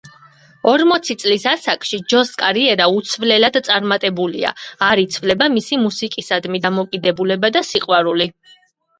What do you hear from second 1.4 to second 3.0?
ასაკში ჯოს კარიერა